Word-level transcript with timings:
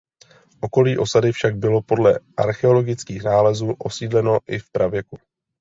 Okolí 0.61 0.97
osady 0.97 1.31
však 1.31 1.55
bylo 1.55 1.81
podle 1.81 2.19
archeologických 2.37 3.23
nálezů 3.23 3.73
osídleno 3.79 4.37
i 4.47 4.59
v 4.59 4.69
pravěku. 4.71 5.17